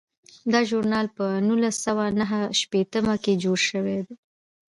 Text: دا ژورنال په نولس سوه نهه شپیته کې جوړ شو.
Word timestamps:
دا 0.51 0.59
ژورنال 0.69 1.07
په 1.17 1.25
نولس 1.47 1.75
سوه 1.85 2.05
نهه 2.19 2.39
شپیته 2.59 2.99
کې 3.23 3.33
جوړ 3.43 3.59
شو. 3.67 3.81